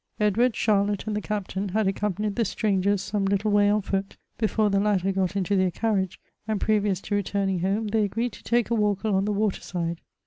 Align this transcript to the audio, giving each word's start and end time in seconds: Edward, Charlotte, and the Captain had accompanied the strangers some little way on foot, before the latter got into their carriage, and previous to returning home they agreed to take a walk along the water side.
Edward, 0.19 0.55
Charlotte, 0.55 1.05
and 1.05 1.15
the 1.15 1.21
Captain 1.21 1.69
had 1.69 1.85
accompanied 1.87 2.35
the 2.35 2.43
strangers 2.43 3.03
some 3.03 3.23
little 3.23 3.51
way 3.51 3.69
on 3.69 3.83
foot, 3.83 4.17
before 4.39 4.71
the 4.71 4.79
latter 4.79 5.11
got 5.11 5.35
into 5.35 5.55
their 5.55 5.69
carriage, 5.69 6.19
and 6.47 6.59
previous 6.59 6.99
to 7.01 7.13
returning 7.13 7.59
home 7.59 7.85
they 7.89 8.03
agreed 8.03 8.33
to 8.33 8.41
take 8.41 8.71
a 8.71 8.73
walk 8.73 9.03
along 9.03 9.25
the 9.25 9.31
water 9.31 9.61
side. 9.61 10.01